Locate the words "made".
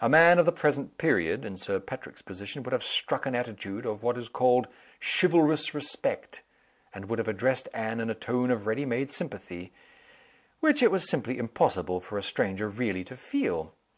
8.86-9.10